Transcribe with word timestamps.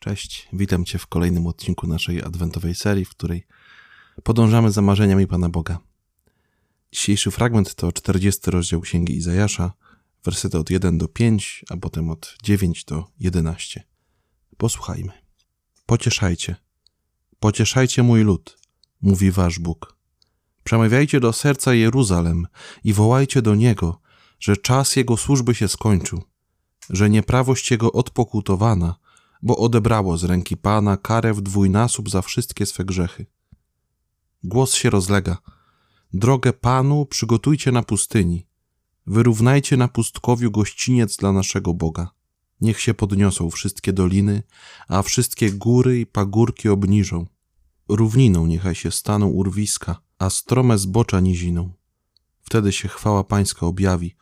Cześć, 0.00 0.48
witam 0.52 0.84
Cię 0.84 0.98
w 0.98 1.06
kolejnym 1.06 1.46
odcinku 1.46 1.86
naszej 1.86 2.22
adwentowej 2.22 2.74
serii, 2.74 3.04
w 3.04 3.10
której 3.10 3.46
podążamy 4.22 4.70
za 4.70 4.82
marzeniami 4.82 5.26
Pana 5.26 5.48
Boga. 5.48 5.78
Dzisiejszy 6.92 7.30
fragment 7.30 7.74
to 7.74 7.92
40 7.92 8.50
rozdział 8.50 8.80
Księgi 8.80 9.16
Izajasza, 9.16 9.72
wersety 10.24 10.58
od 10.58 10.70
1 10.70 10.98
do 10.98 11.08
5, 11.08 11.64
a 11.70 11.76
potem 11.76 12.10
od 12.10 12.36
9 12.42 12.84
do 12.84 13.04
11. 13.20 13.84
Posłuchajmy. 14.56 15.12
Pocieszajcie, 15.86 16.56
pocieszajcie 17.40 18.02
mój 18.02 18.22
lud, 18.22 18.58
mówi 19.02 19.30
Wasz 19.30 19.58
Bóg. 19.58 19.96
Przemawiajcie 20.64 21.20
do 21.20 21.32
serca 21.32 21.74
Jeruzalem 21.74 22.46
i 22.84 22.92
wołajcie 22.92 23.42
do 23.42 23.54
Niego, 23.54 24.00
że 24.38 24.56
czas 24.56 24.96
Jego 24.96 25.16
służby 25.16 25.54
się 25.54 25.68
skończył, 25.68 26.22
że 26.90 27.10
nieprawość 27.10 27.70
Jego 27.70 27.92
odpokutowana, 27.92 28.99
bo 29.42 29.56
odebrało 29.56 30.18
z 30.18 30.24
ręki 30.24 30.56
Pana 30.56 30.96
karę 30.96 31.34
w 31.34 31.40
dwójnasób 31.40 32.10
za 32.10 32.22
wszystkie 32.22 32.66
swe 32.66 32.84
grzechy. 32.84 33.26
Głos 34.44 34.74
się 34.74 34.90
rozlega. 34.90 35.38
Drogę 36.12 36.52
Panu 36.52 37.06
przygotujcie 37.06 37.72
na 37.72 37.82
pustyni. 37.82 38.46
Wyrównajcie 39.06 39.76
na 39.76 39.88
pustkowiu 39.88 40.50
gościniec 40.50 41.16
dla 41.16 41.32
naszego 41.32 41.74
Boga. 41.74 42.10
Niech 42.60 42.80
się 42.80 42.94
podniosą 42.94 43.50
wszystkie 43.50 43.92
doliny, 43.92 44.42
a 44.88 45.02
wszystkie 45.02 45.52
góry 45.52 46.00
i 46.00 46.06
pagórki 46.06 46.68
obniżą. 46.68 47.26
Równiną 47.88 48.46
niechaj 48.46 48.74
się 48.74 48.90
staną 48.90 49.26
urwiska, 49.26 50.00
a 50.18 50.30
strome 50.30 50.78
zbocza 50.78 51.20
niziną. 51.20 51.72
Wtedy 52.42 52.72
się 52.72 52.88
chwała 52.88 53.24
Pańska 53.24 53.66
objawi. 53.66 54.16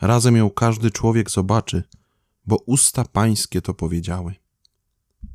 Razem 0.00 0.36
ją 0.36 0.50
każdy 0.50 0.90
człowiek 0.90 1.30
zobaczy, 1.30 1.82
bo 2.46 2.56
usta 2.66 3.04
Pańskie 3.04 3.62
to 3.62 3.74
powiedziały. 3.74 4.34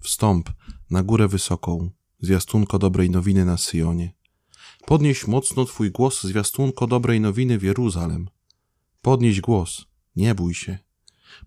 Wstąp 0.04 0.50
na 0.90 1.04
górę 1.04 1.28
wysoką, 1.28 1.90
zwiastunko 2.20 2.80
dobrej 2.80 3.10
nowiny 3.10 3.46
na 3.46 3.58
Syjonie. 3.58 4.14
Podnieś 4.86 5.28
mocno 5.28 5.66
Twój 5.66 5.92
głos, 5.92 6.24
zwiastunko 6.24 6.88
dobrej 6.88 7.22
nowiny 7.22 7.58
w 7.58 7.64
Jeruzalem. 7.64 8.30
Podnieś 9.02 9.42
głos, 9.42 9.86
nie 10.16 10.36
bój 10.36 10.54
się. 10.54 10.80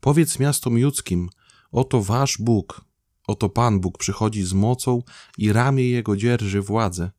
Powiedz 0.01 0.39
miastom 0.39 0.79
judzkim, 0.79 1.29
oto 1.73 2.03
Wasz 2.03 2.39
Bóg, 2.39 2.85
oto 3.27 3.49
Pan 3.49 3.81
Bóg 3.81 3.99
przychodzi 3.99 4.43
z 4.43 4.53
mocą 4.53 5.03
i 5.39 5.53
ramię 5.53 5.89
Jego 5.89 6.17
dzierży 6.17 6.63
władzę. 6.63 7.11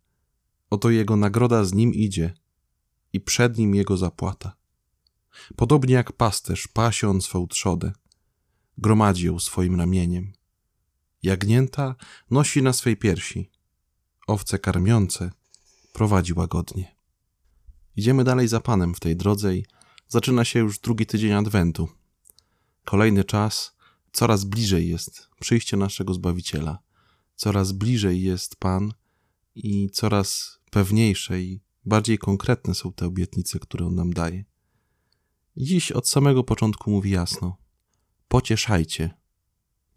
Oto 0.70 0.90
Jego 0.90 1.16
nagroda 1.16 1.64
z 1.64 1.74
Nim 1.74 1.94
idzie 1.94 2.34
i 3.14 3.20
przed 3.20 3.58
Nim 3.58 3.76
Jego 3.76 3.98
zapłata. 3.98 4.58
Podobnie 5.56 5.94
jak 5.94 6.12
pasterz 6.12 6.68
pasi 6.68 7.06
on 7.06 7.22
swą 7.22 7.48
trzodę, 7.48 7.92
gromadzi 8.78 9.26
ją 9.26 9.40
swoim 9.40 9.76
ramieniem. 9.76 10.34
Jagnięta 11.24 11.96
nosi 12.32 12.62
na 12.62 12.74
swej 12.74 12.98
piersi, 12.98 13.52
owce 14.28 14.60
karmiące 14.60 15.32
prowadzi 15.94 16.34
łagodnie. 16.34 16.96
Idziemy 17.96 18.24
dalej 18.24 18.48
za 18.48 18.60
Panem 18.60 18.96
w 18.96 19.00
tej 19.00 19.16
drodze 19.16 19.56
i 19.56 19.66
zaczyna 20.08 20.46
się 20.46 20.60
już 20.60 20.80
drugi 20.80 21.06
tydzień 21.06 21.32
Adwentu. 21.32 21.90
Kolejny 22.86 23.24
czas, 23.24 23.76
coraz 24.12 24.44
bliżej 24.44 24.90
jest 24.90 25.30
przyjście 25.40 25.78
naszego 25.78 26.14
Zbawiciela, 26.14 26.80
coraz 27.36 27.72
bliżej 27.72 28.22
jest 28.22 28.56
Pan 28.56 28.94
i 29.56 29.90
coraz 29.90 30.60
pewniejsze 30.72 31.42
i 31.42 31.62
bardziej 31.86 32.18
konkretne 32.18 32.76
są 32.76 32.94
te 32.94 33.06
obietnice, 33.06 33.60
które 33.60 33.86
On 33.86 33.96
nam 33.96 34.14
daje. 34.14 34.46
dziś 35.58 35.92
od 35.92 36.10
samego 36.10 36.44
początku 36.44 36.92
mówi 36.92 37.10
jasno: 37.12 37.58
pocieszajcie, 38.28 39.18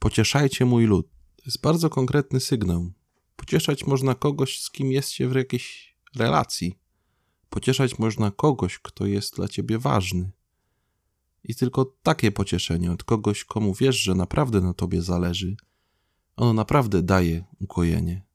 pocieszajcie 0.01 0.65
mój 0.65 0.87
lud. 0.87 1.07
To 1.37 1.43
jest 1.47 1.61
bardzo 1.61 1.91
konkretny 1.91 2.41
sygnał. 2.41 2.93
Pocieszać 3.37 3.87
można 3.87 4.15
kogoś, 4.15 4.61
z 4.61 4.71
kim 4.71 4.93
jest 4.93 5.11
się 5.11 5.29
w 5.29 5.35
jakiejś 5.35 5.97
relacji. 6.17 6.79
Pocieszać 7.51 7.99
można 7.99 8.31
kogoś, 8.31 8.79
kto 8.79 9.07
jest 9.07 9.37
dla 9.37 9.49
ciebie 9.49 9.79
ważny. 9.79 10.31
I 11.45 11.55
tylko 11.55 11.85
takie 12.03 12.33
pocieszenie 12.33 12.93
od 12.93 13.05
kogoś, 13.05 13.45
komu 13.45 13.75
wiesz, 13.75 13.97
że 13.97 14.15
naprawdę 14.15 14.61
na 14.61 14.75
tobie 14.75 15.03
zależy, 15.03 15.57
ono 16.37 16.53
naprawdę 16.53 17.03
daje 17.03 17.45
ukojenie. 17.61 18.27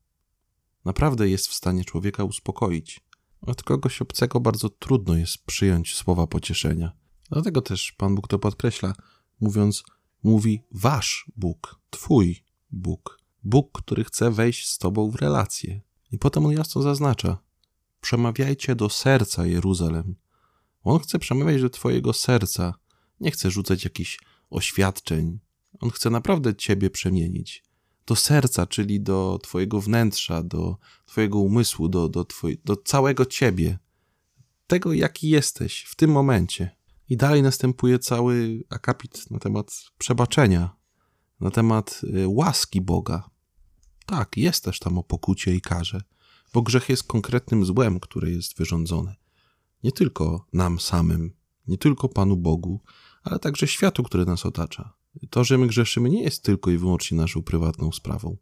Naprawdę 0.86 1.30
jest 1.30 1.48
w 1.48 1.54
stanie 1.54 1.86
człowieka 1.86 2.24
uspokoić. 2.24 3.02
Od 3.42 3.64
kogoś 3.64 4.02
obcego 4.02 4.40
bardzo 4.40 4.70
trudno 4.70 5.18
jest 5.18 5.46
przyjąć 5.46 5.96
słowa 5.96 6.28
pocieszenia. 6.28 6.92
Dlatego 7.30 7.62
też 7.62 7.92
Pan 7.92 8.16
Bóg 8.16 8.28
to 8.28 8.40
podkreśla, 8.40 8.94
mówiąc: 9.42 9.84
Mówi 10.26 10.62
wasz 10.72 11.32
Bóg, 11.36 11.80
twój 11.90 12.44
Bóg. 12.72 13.20
Bóg, 13.44 13.82
który 13.82 14.04
chce 14.04 14.32
wejść 14.32 14.70
z 14.70 14.78
tobą 14.78 15.10
w 15.10 15.16
relację. 15.16 15.82
I 16.12 16.18
potem 16.18 16.46
on 16.46 16.52
jasno 16.52 16.82
zaznacza: 16.82 17.38
Przemawiajcie 18.02 18.76
do 18.76 18.90
serca 18.90 19.46
Jeruzalem. 19.46 20.16
On 20.84 21.00
chce 21.00 21.20
przemawiać 21.20 21.62
do 21.62 21.70
twojego 21.70 22.14
serca. 22.14 22.74
Nie 23.20 23.32
chce 23.32 23.52
rzucać 23.52 23.84
jakichś 23.84 24.20
oświadczeń. 24.50 25.40
On 25.80 25.90
chce 25.90 26.10
naprawdę 26.10 26.56
ciebie 26.56 26.90
przemienić. 26.90 27.64
Do 28.06 28.16
serca, 28.16 28.68
czyli 28.68 29.02
do 29.02 29.40
twojego 29.44 29.82
wnętrza, 29.82 30.44
do 30.44 30.78
twojego 31.06 31.40
umysłu, 31.40 31.90
do, 31.90 32.10
do, 32.10 32.26
twoj, 32.26 32.62
do 32.66 32.76
całego 32.76 33.26
ciebie. 33.26 33.80
Tego, 34.68 34.94
jaki 34.94 35.30
jesteś 35.30 35.84
w 35.84 35.96
tym 35.96 36.12
momencie. 36.12 36.76
I 37.10 37.18
dalej 37.18 37.44
następuje 37.44 38.00
cały 38.00 38.64
akapit 38.70 39.32
na 39.32 39.40
temat 39.40 39.84
przebaczenia, 39.98 40.76
na 41.40 41.52
temat 41.52 42.02
y, 42.04 42.28
łaski 42.28 42.82
Boga. 42.82 43.30
Tak, 44.06 44.38
jest 44.38 44.64
też 44.64 44.80
tam 44.80 44.98
o 44.98 45.04
pokucie 45.04 45.56
i 45.56 45.62
karze, 45.62 46.02
bo 46.54 46.62
grzech 46.62 46.90
jest 46.90 47.04
konkretnym 47.04 47.66
złem, 47.66 48.00
które 48.00 48.32
jest 48.32 48.58
wyrządzone. 48.58 49.16
Nie 49.84 49.92
tylko 49.92 50.46
nam 50.54 50.80
samym, 50.80 51.34
nie 51.68 51.78
tylko 51.78 52.10
Panu 52.10 52.38
Bogu, 52.38 52.82
ale 53.24 53.40
także 53.40 53.68
światu, 53.68 54.04
który 54.04 54.26
nas 54.26 54.46
otacza. 54.46 54.94
To, 55.30 55.44
że 55.44 55.58
my 55.58 55.68
grzeszymy, 55.68 56.10
nie 56.10 56.24
jest 56.24 56.44
tylko 56.44 56.72
i 56.72 56.78
wyłącznie 56.78 57.18
naszą 57.18 57.44
prywatną 57.44 57.92
sprawą, 57.92 58.38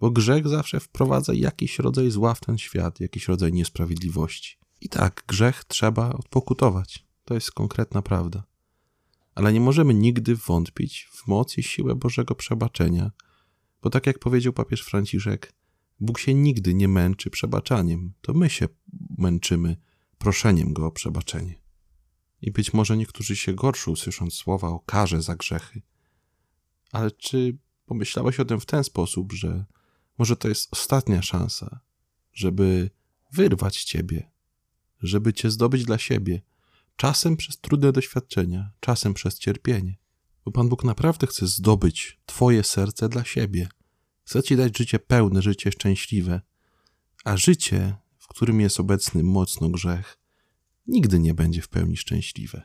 bo 0.00 0.10
grzech 0.10 0.48
zawsze 0.48 0.80
wprowadza 0.80 1.34
jakiś 1.34 1.78
rodzaj 1.78 2.10
zła 2.10 2.34
w 2.34 2.40
ten 2.40 2.58
świat, 2.58 3.00
jakiś 3.00 3.28
rodzaj 3.28 3.52
niesprawiedliwości. 3.52 4.58
I 4.80 4.88
tak, 4.88 5.24
grzech 5.26 5.64
trzeba 5.64 6.12
odpokutować. 6.12 7.05
To 7.26 7.34
jest 7.34 7.52
konkretna 7.52 8.02
prawda. 8.02 8.44
Ale 9.34 9.52
nie 9.52 9.60
możemy 9.60 9.94
nigdy 9.94 10.36
wątpić 10.36 11.08
w 11.12 11.26
moc 11.26 11.58
i 11.58 11.62
siłę 11.62 11.94
Bożego 11.94 12.34
przebaczenia, 12.34 13.10
bo 13.82 13.90
tak 13.90 14.06
jak 14.06 14.18
powiedział 14.18 14.52
papież 14.52 14.82
Franciszek, 14.82 15.52
Bóg 16.00 16.18
się 16.18 16.34
nigdy 16.34 16.74
nie 16.74 16.88
męczy 16.88 17.30
przebaczaniem, 17.30 18.12
to 18.20 18.34
my 18.34 18.50
się 18.50 18.68
męczymy 19.18 19.76
proszeniem 20.18 20.72
Go 20.72 20.86
o 20.86 20.90
przebaczenie. 20.90 21.60
I 22.42 22.50
być 22.50 22.74
może 22.74 22.96
niektórzy 22.96 23.36
się 23.36 23.54
gorszą, 23.54 23.96
słysząc 23.96 24.34
słowa 24.34 24.68
o 24.68 24.80
karze 24.80 25.22
za 25.22 25.36
grzechy. 25.36 25.82
Ale 26.92 27.10
czy 27.10 27.58
pomyślałeś 27.86 28.40
o 28.40 28.44
tym 28.44 28.60
w 28.60 28.66
ten 28.66 28.84
sposób, 28.84 29.32
że 29.32 29.64
może 30.18 30.36
to 30.36 30.48
jest 30.48 30.68
ostatnia 30.72 31.22
szansa, 31.22 31.80
żeby 32.32 32.90
wyrwać 33.32 33.84
Ciebie, 33.84 34.30
żeby 35.02 35.32
Cię 35.32 35.50
zdobyć 35.50 35.84
dla 35.84 35.98
siebie, 35.98 36.42
czasem 36.96 37.36
przez 37.36 37.60
trudne 37.60 37.92
doświadczenia, 37.92 38.70
czasem 38.80 39.14
przez 39.14 39.38
cierpienie. 39.38 39.96
Bo 40.44 40.52
Pan 40.52 40.68
Bóg 40.68 40.84
naprawdę 40.84 41.26
chce 41.26 41.46
zdobyć 41.46 42.20
Twoje 42.26 42.64
serce 42.64 43.08
dla 43.08 43.24
siebie. 43.24 43.68
Chce 44.24 44.42
Ci 44.42 44.56
dać 44.56 44.78
życie 44.78 44.98
pełne, 44.98 45.42
życie 45.42 45.72
szczęśliwe. 45.72 46.40
A 47.24 47.36
życie, 47.36 47.96
w 48.18 48.26
którym 48.26 48.60
jest 48.60 48.80
obecny 48.80 49.22
mocno 49.22 49.68
grzech, 49.68 50.18
nigdy 50.86 51.18
nie 51.18 51.34
będzie 51.34 51.62
w 51.62 51.68
pełni 51.68 51.96
szczęśliwe. 51.96 52.62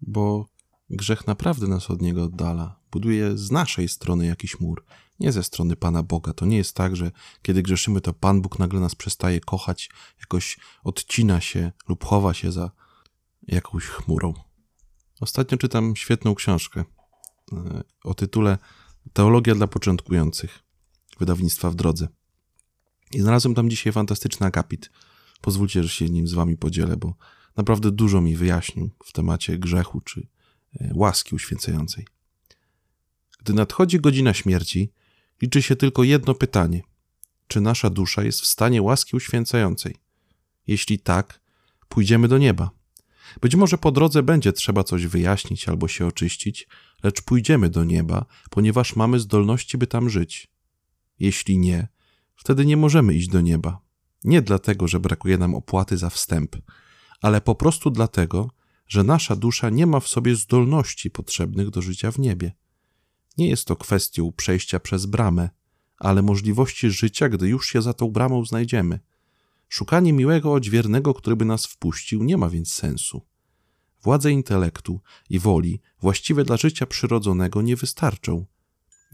Bo 0.00 0.48
grzech 0.90 1.26
naprawdę 1.26 1.66
nas 1.66 1.90
od 1.90 2.02
niego 2.02 2.24
oddala. 2.24 2.80
Buduje 2.90 3.36
z 3.36 3.50
naszej 3.50 3.88
strony 3.88 4.26
jakiś 4.26 4.60
mur, 4.60 4.84
nie 5.20 5.32
ze 5.32 5.42
strony 5.42 5.76
Pana 5.76 6.02
Boga. 6.02 6.32
To 6.32 6.46
nie 6.46 6.56
jest 6.56 6.76
tak, 6.76 6.96
że 6.96 7.10
kiedy 7.42 7.62
grzeszymy, 7.62 8.00
to 8.00 8.14
Pan 8.14 8.42
Bóg 8.42 8.58
nagle 8.58 8.80
nas 8.80 8.94
przestaje 8.94 9.40
kochać, 9.40 9.90
jakoś 10.20 10.58
odcina 10.84 11.40
się 11.40 11.72
lub 11.88 12.04
chowa 12.04 12.34
się 12.34 12.52
za 12.52 12.70
jakąś 13.48 13.84
chmurą. 13.84 14.34
Ostatnio 15.20 15.58
czytam 15.58 15.96
świetną 15.96 16.34
książkę 16.34 16.84
e, 17.52 17.82
o 18.04 18.14
tytule 18.14 18.58
Teologia 19.12 19.54
dla 19.54 19.66
początkujących 19.66 20.58
wydawnictwa 21.18 21.70
w 21.70 21.74
drodze. 21.74 22.08
I 23.12 23.20
znalazłem 23.20 23.54
tam 23.54 23.70
dzisiaj 23.70 23.92
fantastyczny 23.92 24.46
akapit. 24.46 24.90
Pozwólcie, 25.40 25.82
że 25.82 25.88
się 25.88 26.08
nim 26.08 26.28
z 26.28 26.32
wami 26.32 26.56
podzielę, 26.56 26.96
bo 26.96 27.14
naprawdę 27.56 27.90
dużo 27.90 28.20
mi 28.20 28.36
wyjaśnił 28.36 28.90
w 29.04 29.12
temacie 29.12 29.58
grzechu 29.58 30.00
czy 30.00 30.26
e, 30.80 30.90
łaski 30.94 31.34
uświęcającej. 31.34 32.06
Gdy 33.38 33.52
nadchodzi 33.52 34.00
godzina 34.00 34.34
śmierci, 34.34 34.92
liczy 35.42 35.62
się 35.62 35.76
tylko 35.76 36.04
jedno 36.04 36.34
pytanie: 36.34 36.82
czy 37.48 37.60
nasza 37.60 37.90
dusza 37.90 38.22
jest 38.22 38.40
w 38.40 38.46
stanie 38.46 38.82
łaski 38.82 39.16
uświęcającej? 39.16 39.96
Jeśli 40.66 40.98
tak, 40.98 41.40
pójdziemy 41.88 42.28
do 42.28 42.38
nieba. 42.38 42.77
Być 43.40 43.56
może 43.56 43.78
po 43.78 43.92
drodze 43.92 44.22
będzie 44.22 44.52
trzeba 44.52 44.84
coś 44.84 45.06
wyjaśnić 45.06 45.68
albo 45.68 45.88
się 45.88 46.06
oczyścić, 46.06 46.68
lecz 47.02 47.22
pójdziemy 47.22 47.68
do 47.68 47.84
nieba, 47.84 48.26
ponieważ 48.50 48.96
mamy 48.96 49.20
zdolności, 49.20 49.78
by 49.78 49.86
tam 49.86 50.10
żyć. 50.10 50.48
Jeśli 51.18 51.58
nie, 51.58 51.88
wtedy 52.36 52.66
nie 52.66 52.76
możemy 52.76 53.14
iść 53.14 53.28
do 53.28 53.40
nieba. 53.40 53.80
Nie 54.24 54.42
dlatego, 54.42 54.88
że 54.88 55.00
brakuje 55.00 55.38
nam 55.38 55.54
opłaty 55.54 55.96
za 55.96 56.10
wstęp, 56.10 56.56
ale 57.20 57.40
po 57.40 57.54
prostu 57.54 57.90
dlatego, 57.90 58.50
że 58.88 59.04
nasza 59.04 59.36
dusza 59.36 59.70
nie 59.70 59.86
ma 59.86 60.00
w 60.00 60.08
sobie 60.08 60.36
zdolności 60.36 61.10
potrzebnych 61.10 61.70
do 61.70 61.82
życia 61.82 62.10
w 62.10 62.18
niebie. 62.18 62.52
Nie 63.38 63.48
jest 63.48 63.64
to 63.64 63.76
kwestią 63.76 64.32
przejścia 64.32 64.80
przez 64.80 65.06
bramę, 65.06 65.50
ale 65.98 66.22
możliwości 66.22 66.90
życia, 66.90 67.28
gdy 67.28 67.48
już 67.48 67.66
się 67.66 67.82
za 67.82 67.94
tą 67.94 68.08
bramą 68.08 68.44
znajdziemy. 68.44 69.00
Szukanie 69.68 70.12
miłego 70.12 70.52
odźwiernego, 70.52 71.14
który 71.14 71.36
by 71.36 71.44
nas 71.44 71.66
wpuścił, 71.66 72.24
nie 72.24 72.36
ma 72.36 72.48
więc 72.48 72.72
sensu. 72.72 73.26
Władze 74.02 74.32
intelektu 74.32 75.00
i 75.30 75.38
woli 75.38 75.80
właściwe 76.00 76.44
dla 76.44 76.56
życia 76.56 76.86
przyrodzonego 76.86 77.62
nie 77.62 77.76
wystarczą. 77.76 78.46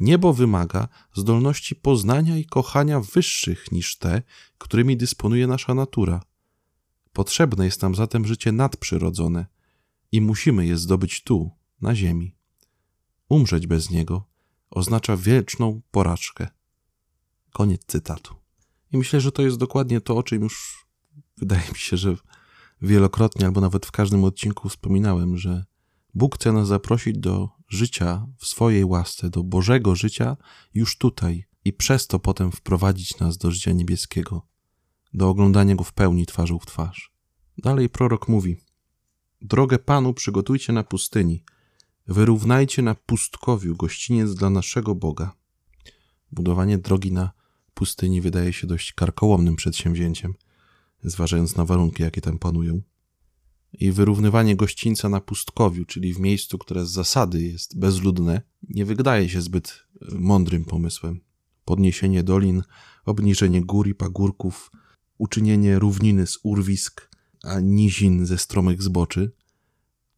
Niebo 0.01 0.33
wymaga 0.33 0.89
zdolności 1.15 1.77
poznania 1.77 2.39
i 2.39 2.45
kochania 2.45 3.01
wyższych 3.01 3.73
niż 3.73 3.99
te, 3.99 4.23
którymi 4.59 4.97
dysponuje 4.97 5.47
nasza 5.47 5.75
natura. 5.75 6.23
Potrzebne 7.13 7.65
jest 7.65 7.83
nam 7.83 7.95
zatem 7.95 8.27
życie 8.27 8.53
nadprzyrodzone 8.53 9.47
i 10.13 10.21
musimy 10.21 10.67
je 10.67 10.77
zdobyć 10.77 11.23
tu, 11.23 11.51
na 11.81 11.95
ziemi. 11.95 12.37
Umrzeć 13.29 13.67
bez 13.67 13.91
niego 13.91 14.27
oznacza 14.71 15.17
wieczną 15.17 15.81
porażkę. 15.91 16.49
Koniec 17.53 17.83
cytatu. 17.87 18.44
I 18.95 18.99
myślę, 18.99 19.21
że 19.21 19.33
to 19.33 19.43
jest 19.43 19.57
dokładnie 19.57 20.01
to, 20.01 20.17
o 20.17 20.23
czym 20.23 20.43
już 20.43 20.87
wydaje 21.37 21.69
mi 21.69 21.79
się, 21.79 21.97
że 21.97 22.17
wielokrotnie 22.83 23.47
albo 23.47 23.61
nawet 23.61 23.87
w 23.87 23.91
każdym 23.91 24.25
odcinku 24.25 24.69
wspominałem, 24.69 25.37
że 25.37 25.65
Bóg 26.15 26.35
chce 26.35 26.53
nas 26.53 26.69
zaprosić 26.69 27.19
do 27.19 27.49
życia 27.69 28.27
w 28.39 28.47
swojej 28.47 28.85
łasce, 28.85 29.31
do 29.31 29.43
Bożego 29.43 29.95
życia 29.95 30.37
już 30.75 30.99
tutaj 30.99 31.45
i 31.65 31.73
przez 31.73 32.07
to 32.07 32.19
potem 32.19 32.53
wprowadzić 32.53 33.19
nas 33.19 33.39
do 33.39 33.51
życia 33.51 33.73
niebieskiego, 33.73 34.47
do 35.15 35.29
oglądania 35.29 35.75
Go 35.75 35.85
w 35.85 35.93
pełni 35.93 36.27
twarzą 36.27 36.59
w 36.59 36.67
twarz. 36.67 37.13
Dalej 37.59 37.89
prorok 37.89 38.29
mówi: 38.29 38.57
Drogę 39.41 39.79
Panu 39.79 40.15
przygotujcie 40.15 40.73
na 40.73 40.85
pustyni, 40.85 41.45
wyrównajcie 42.07 42.83
na 42.83 42.95
pustkowiu 42.95 43.77
gościniec 43.77 44.35
dla 44.35 44.51
naszego 44.51 44.95
Boga. 44.95 45.33
Budowanie 46.33 46.79
drogi 46.79 47.13
na 47.13 47.44
pustyni 47.75 48.21
wydaje 48.21 48.53
się 48.53 48.67
dość 48.67 48.93
karkołomnym 48.93 49.57
przedsięwzięciem, 49.57 50.35
zważając 51.05 51.57
na 51.57 51.65
warunki, 51.65 52.03
jakie 52.03 52.21
tam 52.21 52.39
panują. 52.39 52.83
I 53.73 53.93
wyrównywanie 53.93 54.57
gościńca 54.57 55.09
na 55.09 55.21
pustkowiu, 55.21 55.85
czyli 55.85 56.15
w 56.15 56.19
miejscu, 56.19 56.59
które 56.59 56.87
z 56.87 56.91
zasady 56.91 57.43
jest 57.43 57.79
bezludne, 57.79 58.43
nie 58.69 58.85
wydaje 58.85 59.29
się 59.29 59.41
zbyt 59.41 59.87
e, 60.03 60.15
mądrym 60.15 60.65
pomysłem. 60.65 61.21
Podniesienie 61.65 62.23
dolin, 62.23 62.63
obniżenie 63.05 63.63
gór 63.63 63.89
i 63.89 63.95
pagórków, 63.95 64.71
uczynienie 65.19 65.79
równiny 65.79 66.27
z 66.27 66.39
urwisk, 66.43 67.11
a 67.43 67.61
nizin 67.61 68.27
ze 68.27 68.39
stromych 68.39 68.83
zboczy, 68.83 69.33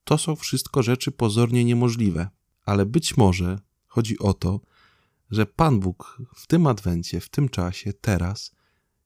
to 0.05 0.19
są 0.19 0.37
wszystko 0.37 0.82
rzeczy 0.82 1.11
pozornie 1.12 1.64
niemożliwe, 1.64 2.29
ale 2.64 2.87
być 2.87 3.17
może 3.17 3.58
chodzi 3.87 4.19
o 4.19 4.35
to, 4.35 4.61
że 5.31 5.46
Pan 5.46 5.81
Bóg 5.81 6.23
w 6.37 6.46
tym 6.46 6.67
adwencie, 6.67 7.20
w 7.20 7.28
tym 7.28 7.49
czasie, 7.49 7.93
teraz 7.93 8.52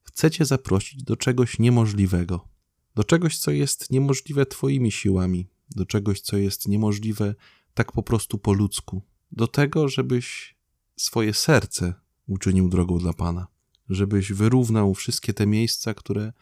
chcecie 0.01 0.45
zaprosić 0.45 1.03
do 1.03 1.15
czegoś 1.15 1.59
niemożliwego, 1.59 2.47
do 2.95 3.03
czegoś, 3.03 3.37
co 3.37 3.51
jest 3.51 3.91
niemożliwe 3.91 4.45
Twoimi 4.45 4.91
siłami, 4.91 5.47
do 5.75 5.85
czegoś, 5.85 6.21
co 6.21 6.37
jest 6.37 6.67
niemożliwe 6.67 7.35
tak 7.73 7.91
po 7.91 8.03
prostu 8.03 8.37
po 8.37 8.53
ludzku, 8.53 9.01
do 9.31 9.47
tego, 9.47 9.87
żebyś 9.87 10.55
swoje 10.97 11.33
serce 11.33 11.93
uczynił 12.27 12.69
drogą 12.69 12.97
dla 12.97 13.13
Pana, 13.13 13.47
żebyś 13.89 14.33
wyrównał 14.33 14.93
wszystkie 14.93 15.33
te 15.33 15.47
miejsca, 15.47 15.93
które 15.93 16.33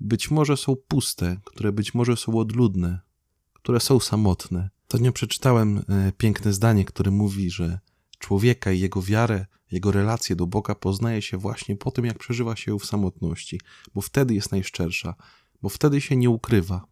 być 0.00 0.30
może 0.30 0.56
są 0.56 0.76
puste, 0.88 1.40
które 1.44 1.72
być 1.72 1.94
może 1.94 2.16
są 2.16 2.38
odludne, 2.38 3.00
które 3.52 3.80
są 3.80 4.00
samotne. 4.00 4.70
To 4.88 4.98
nie 4.98 5.12
przeczytałem 5.12 5.78
e, 5.78 6.12
piękne 6.12 6.52
zdanie, 6.52 6.84
które 6.84 7.10
mówi, 7.10 7.50
że 7.50 7.78
człowieka 8.20 8.72
i 8.72 8.80
jego 8.80 9.02
wiarę, 9.02 9.46
jego 9.70 9.92
relację 9.92 10.36
do 10.36 10.46
Boga 10.46 10.74
poznaje 10.74 11.22
się 11.22 11.36
właśnie 11.36 11.76
po 11.76 11.90
tym, 11.90 12.04
jak 12.04 12.18
przeżywa 12.18 12.56
się 12.56 12.78
w 12.78 12.84
samotności, 12.84 13.60
bo 13.94 14.00
wtedy 14.00 14.34
jest 14.34 14.52
najszczersza, 14.52 15.14
bo 15.62 15.68
wtedy 15.68 16.00
się 16.00 16.16
nie 16.16 16.30
ukrywa. 16.30 16.84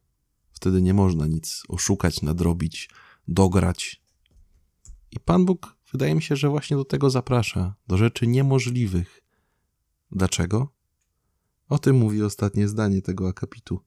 Wtedy 0.52 0.82
nie 0.82 0.94
można 0.94 1.26
nic 1.26 1.62
oszukać, 1.68 2.22
nadrobić, 2.22 2.90
dograć. 3.28 4.02
I 5.10 5.20
Pan 5.20 5.44
Bóg 5.44 5.76
wydaje 5.92 6.14
mi 6.14 6.22
się, 6.22 6.36
że 6.36 6.48
właśnie 6.48 6.76
do 6.76 6.84
tego 6.84 7.10
zaprasza, 7.10 7.74
do 7.86 7.96
rzeczy 7.96 8.26
niemożliwych. 8.26 9.20
Dlaczego? 10.10 10.72
O 11.68 11.78
tym 11.78 11.96
mówi 11.96 12.22
ostatnie 12.22 12.68
zdanie 12.68 13.02
tego 13.02 13.28
akapitu. 13.28 13.80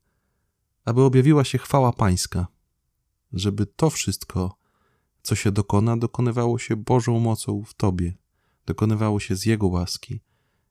Aby 0.85 1.01
objawiła 1.01 1.44
się 1.44 1.57
chwała 1.57 1.94
Pańska, 1.94 2.47
żeby 3.33 3.65
to 3.65 3.89
wszystko, 3.89 4.57
co 5.21 5.35
się 5.35 5.51
dokona, 5.51 5.97
dokonywało 5.97 6.59
się 6.59 6.75
Bożą 6.75 7.19
mocą 7.19 7.63
w 7.63 7.73
Tobie, 7.73 8.13
dokonywało 8.65 9.19
się 9.19 9.35
z 9.35 9.45
Jego 9.45 9.68
łaski 9.68 10.21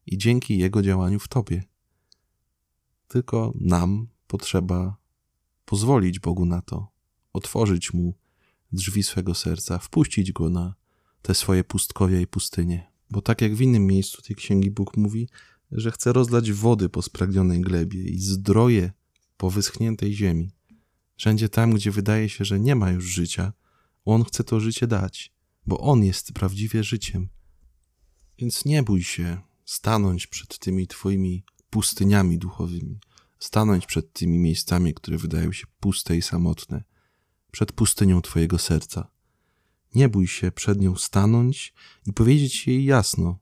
i 0.06 0.18
dzięki 0.18 0.58
Jego 0.58 0.82
działaniu 0.82 1.18
w 1.18 1.28
Tobie. 1.28 1.64
Tylko 3.08 3.52
nam 3.60 4.06
potrzeba 4.26 4.96
pozwolić 5.64 6.18
Bogu 6.18 6.46
na 6.46 6.62
to, 6.62 6.88
otworzyć 7.32 7.92
Mu 7.92 8.14
drzwi 8.72 9.02
swego 9.02 9.34
serca, 9.34 9.78
wpuścić 9.78 10.32
Go 10.32 10.50
na 10.50 10.74
te 11.22 11.34
swoje 11.34 11.64
pustkowia 11.64 12.20
i 12.20 12.26
pustynie. 12.26 12.90
Bo 13.10 13.22
tak 13.22 13.40
jak 13.40 13.54
w 13.54 13.60
innym 13.60 13.86
miejscu 13.86 14.22
tej 14.22 14.36
księgi 14.36 14.70
Bóg 14.70 14.96
mówi, 14.96 15.28
że 15.72 15.90
chce 15.90 16.12
rozlać 16.12 16.52
wody 16.52 16.88
po 16.88 17.02
spragnionej 17.02 17.60
glebie 17.60 18.02
i 18.02 18.18
zdroje 18.18 18.92
po 19.36 19.50
wyschniętej 19.50 20.14
ziemi. 20.14 20.50
Wszędzie 21.16 21.48
tam, 21.48 21.74
gdzie 21.74 21.90
wydaje 21.90 22.28
się, 22.28 22.44
że 22.44 22.60
nie 22.60 22.74
ma 22.76 22.90
już 22.90 23.04
życia, 23.04 23.52
On 24.04 24.24
chce 24.24 24.44
to 24.44 24.60
życie 24.60 24.86
dać, 24.86 25.32
bo 25.66 25.80
On 25.80 26.04
jest 26.04 26.32
prawdziwie 26.32 26.84
życiem. 26.84 27.28
Więc 28.38 28.64
nie 28.64 28.82
bój 28.82 29.02
się 29.02 29.40
stanąć 29.64 30.26
przed 30.26 30.58
tymi 30.58 30.86
Twoimi 30.86 31.44
pustyniami 31.70 32.38
duchowymi, 32.38 33.00
stanąć 33.38 33.86
przed 33.86 34.12
tymi 34.12 34.38
miejscami, 34.38 34.94
które 34.94 35.18
wydają 35.18 35.52
się 35.52 35.66
puste 35.80 36.16
i 36.16 36.22
samotne, 36.22 36.84
przed 37.50 37.72
pustynią 37.72 38.22
Twojego 38.22 38.58
serca. 38.58 39.10
Nie 39.94 40.08
bój 40.08 40.26
się 40.26 40.52
przed 40.52 40.80
nią 40.80 40.96
stanąć 40.96 41.74
i 42.06 42.12
powiedzieć 42.12 42.66
jej 42.66 42.84
jasno: 42.84 43.38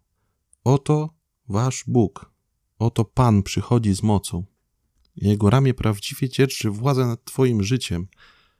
Oto 0.64 1.14
Wasz 1.48 1.84
Bóg, 1.86 2.32
oto 2.78 3.04
Pan 3.04 3.42
przychodzi 3.42 3.94
z 3.94 4.02
mocą. 4.02 4.44
Jego 5.16 5.50
ramię 5.50 5.74
prawdziwie 5.74 6.28
dzierży 6.28 6.70
władzę 6.70 7.06
nad 7.06 7.24
Twoim 7.24 7.62
życiem. 7.62 8.08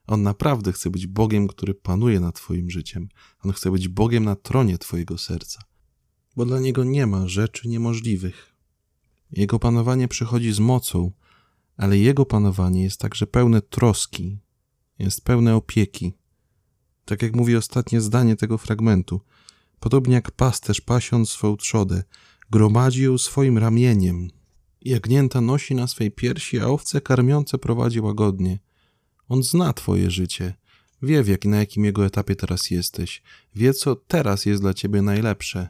On 0.09 0.23
naprawdę 0.23 0.73
chce 0.73 0.91
być 0.91 1.07
Bogiem, 1.07 1.49
który 1.49 1.75
panuje 1.75 2.21
nad 2.21 2.35
Twoim 2.35 2.71
życiem. 2.71 3.09
On 3.45 3.53
chce 3.53 3.71
być 3.71 3.89
Bogiem 3.89 4.25
na 4.25 4.37
tronie 4.37 4.79
Twojego 4.79 5.19
serca, 5.19 5.63
bo 6.37 6.47
dla 6.47 6.61
Niego 6.61 6.85
nie 6.85 7.07
ma 7.07 7.29
rzeczy 7.29 7.69
niemożliwych. 7.69 8.55
Jego 9.31 9.59
panowanie 9.59 10.09
przychodzi 10.09 10.53
z 10.53 10.59
mocą, 10.59 11.13
ale 11.77 11.99
Jego 11.99 12.27
panowanie 12.27 12.83
jest 12.83 13.01
także 13.01 13.27
pełne 13.27 13.63
troski, 13.63 14.39
jest 14.99 15.25
pełne 15.25 15.57
opieki. 15.57 16.13
Tak 17.05 17.23
jak 17.23 17.37
mówi 17.37 17.57
ostatnie 17.57 18.01
zdanie 18.01 18.37
tego 18.37 18.59
fragmentu, 18.59 19.21
podobnie 19.81 20.15
jak 20.15 20.31
pasterz 20.31 20.81
pasiąc 20.81 21.31
swą 21.31 21.57
trzodę, 21.57 22.03
gromadzi 22.51 23.03
ją 23.03 23.19
swoim 23.19 23.59
ramieniem. 23.59 24.31
Jagnięta 24.81 25.41
nosi 25.41 25.75
na 25.75 25.87
swej 25.87 26.11
piersi, 26.11 26.61
a 26.61 26.67
owce 26.67 27.01
karmiące 27.01 27.59
prowadzi 27.59 28.01
łagodnie. 28.01 28.59
On 29.29 29.43
zna 29.43 29.73
twoje 29.73 30.11
życie, 30.11 30.55
wie 31.03 31.23
jak, 31.27 31.45
na 31.45 31.57
jakim 31.57 31.85
jego 31.85 32.07
etapie 32.07 32.37
teraz 32.37 32.71
jesteś, 32.71 33.23
wie 33.55 33.75
co 33.75 33.97
teraz 33.97 34.47
jest 34.47 34.63
dla 34.63 34.75
ciebie 34.75 35.03
najlepsze. 35.03 35.69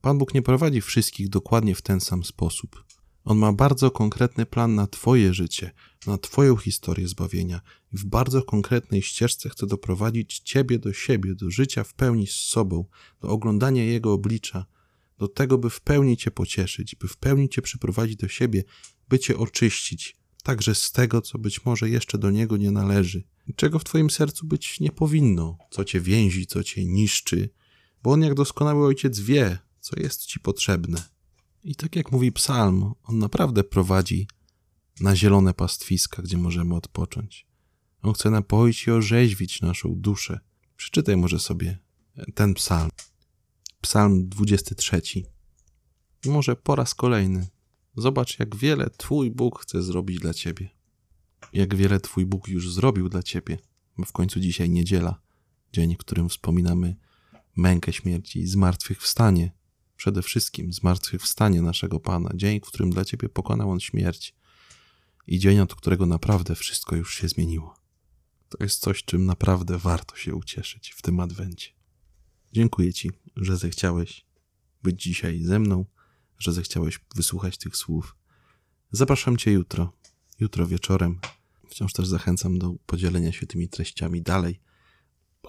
Pan 0.00 0.18
Bóg 0.18 0.34
nie 0.34 0.42
prowadzi 0.42 0.80
wszystkich 0.80 1.28
dokładnie 1.28 1.74
w 1.74 1.82
ten 1.82 2.00
sam 2.00 2.24
sposób. 2.24 2.84
On 3.24 3.38
ma 3.38 3.52
bardzo 3.52 3.90
konkretny 3.90 4.46
plan 4.46 4.74
na 4.74 4.86
Twoje 4.86 5.34
życie, 5.34 5.70
na 6.06 6.18
Twoją 6.18 6.56
historię 6.56 7.08
zbawienia 7.08 7.60
i 7.92 7.96
w 7.96 8.04
bardzo 8.04 8.42
konkretnej 8.42 9.02
ścieżce 9.02 9.48
chce 9.48 9.66
doprowadzić 9.66 10.38
Ciebie 10.38 10.78
do 10.78 10.92
siebie, 10.92 11.34
do 11.34 11.50
życia 11.50 11.84
w 11.84 11.94
pełni 11.94 12.26
z 12.26 12.34
sobą, 12.34 12.84
do 13.20 13.28
oglądania 13.28 13.84
Jego 13.84 14.12
oblicza, 14.12 14.66
do 15.18 15.28
tego, 15.28 15.58
by 15.58 15.70
w 15.70 15.80
pełni 15.80 16.16
Cię 16.16 16.30
pocieszyć, 16.30 16.94
by 16.94 17.08
w 17.08 17.16
pełni 17.16 17.48
Cię 17.48 17.62
przyprowadzić 17.62 18.16
do 18.16 18.28
siebie, 18.28 18.64
by 19.08 19.18
Cię 19.18 19.38
oczyścić, 19.38 20.16
także 20.42 20.74
z 20.74 20.92
tego, 20.92 21.22
co 21.22 21.38
być 21.38 21.64
może 21.64 21.90
jeszcze 21.90 22.18
do 22.18 22.30
Niego 22.30 22.56
nie 22.56 22.70
należy, 22.70 23.24
czego 23.56 23.78
w 23.78 23.84
Twoim 23.84 24.10
sercu 24.10 24.46
być 24.46 24.80
nie 24.80 24.92
powinno, 24.92 25.58
co 25.70 25.84
Cię 25.84 26.00
więzi, 26.00 26.46
co 26.46 26.64
Cię 26.64 26.84
niszczy, 26.84 27.50
bo 28.02 28.12
On 28.12 28.22
jak 28.22 28.34
doskonały 28.34 28.86
Ojciec 28.86 29.20
wie, 29.20 29.58
co 29.80 30.00
jest 30.00 30.26
Ci 30.26 30.40
potrzebne. 30.40 31.02
I 31.64 31.74
tak 31.74 31.96
jak 31.96 32.12
mówi 32.12 32.32
Psalm, 32.32 32.92
On 33.02 33.18
naprawdę 33.18 33.64
prowadzi 33.64 34.28
na 35.00 35.16
zielone 35.16 35.54
pastwiska, 35.54 36.22
gdzie 36.22 36.36
możemy 36.36 36.74
odpocząć. 36.74 37.46
On 38.02 38.12
chce 38.12 38.30
napoić 38.30 38.86
i 38.86 38.90
orzeźwić 38.90 39.60
naszą 39.60 39.94
duszę. 39.94 40.40
Przeczytaj 40.76 41.16
może 41.16 41.38
sobie 41.38 41.78
ten 42.34 42.54
psalm. 42.54 42.90
Psalm 43.80 44.28
23. 44.28 45.02
Może 46.26 46.56
po 46.56 46.76
raz 46.76 46.94
kolejny. 46.94 47.48
Zobacz, 47.96 48.38
jak 48.38 48.56
wiele 48.56 48.90
Twój 48.90 49.30
Bóg 49.30 49.60
chce 49.62 49.82
zrobić 49.82 50.18
dla 50.18 50.34
Ciebie. 50.34 50.68
Jak 51.52 51.74
wiele 51.74 52.00
Twój 52.00 52.26
Bóg 52.26 52.48
już 52.48 52.72
zrobił 52.72 53.08
dla 53.08 53.22
Ciebie. 53.22 53.58
Bo 53.98 54.04
w 54.04 54.12
końcu 54.12 54.40
dzisiaj 54.40 54.70
niedziela, 54.70 55.20
dzień, 55.72 55.94
w 55.94 55.98
którym 55.98 56.28
wspominamy 56.28 56.96
mękę 57.56 57.92
śmierci 57.92 58.40
i 58.40 58.46
zmartwychwstanie. 58.46 59.52
Przede 59.96 60.22
wszystkim 60.22 60.72
zmartwychwstanie 60.72 61.62
naszego 61.62 62.00
Pana. 62.00 62.30
Dzień, 62.34 62.60
w 62.60 62.66
którym 62.66 62.90
dla 62.90 63.04
Ciebie 63.04 63.28
pokonał 63.28 63.70
On 63.70 63.80
śmierć. 63.80 64.34
I 65.26 65.38
dzień, 65.38 65.60
od 65.60 65.74
którego 65.74 66.06
naprawdę 66.06 66.54
wszystko 66.54 66.96
już 66.96 67.14
się 67.14 67.28
zmieniło. 67.28 67.74
To 68.48 68.64
jest 68.64 68.80
coś, 68.80 69.04
czym 69.04 69.26
naprawdę 69.26 69.78
warto 69.78 70.16
się 70.16 70.34
ucieszyć 70.34 70.90
w 70.90 71.02
tym 71.02 71.20
adwencie. 71.20 71.70
Dziękuję 72.52 72.92
Ci, 72.92 73.10
że 73.36 73.56
zechciałeś 73.56 74.26
być 74.82 75.02
dzisiaj 75.02 75.42
ze 75.42 75.58
mną, 75.58 75.84
że 76.42 76.52
zechciałeś 76.52 77.00
wysłuchać 77.14 77.58
tych 77.58 77.76
słów. 77.76 78.16
Zapraszam 78.92 79.36
Cię 79.36 79.52
jutro, 79.52 79.92
jutro 80.40 80.66
wieczorem. 80.66 81.20
Wciąż 81.68 81.92
też 81.92 82.06
zachęcam 82.06 82.58
do 82.58 82.74
podzielenia 82.86 83.32
się 83.32 83.46
tymi 83.46 83.68
treściami 83.68 84.22
dalej. 84.22 84.60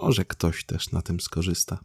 Może 0.01 0.25
ktoś 0.25 0.65
też 0.65 0.91
na 0.91 1.01
tym 1.01 1.19
skorzysta. 1.19 1.83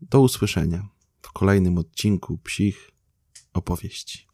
Do 0.00 0.20
usłyszenia 0.20 0.88
w 1.22 1.32
kolejnym 1.32 1.78
odcinku 1.78 2.38
psich 2.38 2.90
opowieści. 3.52 4.26